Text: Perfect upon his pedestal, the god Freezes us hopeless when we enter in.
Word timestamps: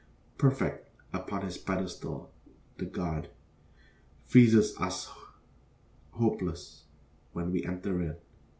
Perfect 0.39 0.89
upon 1.13 1.43
his 1.43 1.59
pedestal, 1.59 2.31
the 2.77 2.85
god 2.85 3.29
Freezes 4.25 4.75
us 4.79 5.11
hopeless 6.13 6.85
when 7.33 7.51
we 7.51 7.63
enter 7.63 8.01
in. 8.01 8.15